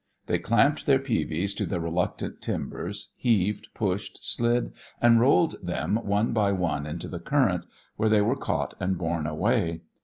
[0.25, 6.33] They clamped their peavies to the reluctant timbers, heaved, pushed, slid, and rolled them one
[6.33, 7.65] by one into the current,
[7.97, 9.81] where they were caught and borne away.